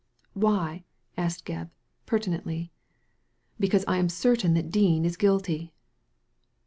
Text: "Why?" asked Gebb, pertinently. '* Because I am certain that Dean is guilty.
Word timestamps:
"Why?" 0.33 0.83
asked 1.15 1.45
Gebb, 1.45 1.69
pertinently. 2.07 2.71
'* 3.13 3.59
Because 3.59 3.85
I 3.87 3.97
am 3.97 4.09
certain 4.09 4.55
that 4.55 4.71
Dean 4.71 5.05
is 5.05 5.15
guilty. 5.15 5.75